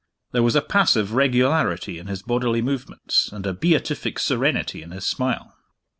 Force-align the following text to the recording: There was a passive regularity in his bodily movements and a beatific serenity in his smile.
There 0.31 0.41
was 0.41 0.55
a 0.55 0.63
passive 0.63 1.13
regularity 1.13 1.99
in 1.99 2.07
his 2.07 2.23
bodily 2.23 2.59
movements 2.63 3.31
and 3.31 3.45
a 3.45 3.53
beatific 3.53 4.17
serenity 4.17 4.81
in 4.81 4.89
his 4.89 5.05
smile. 5.07 5.53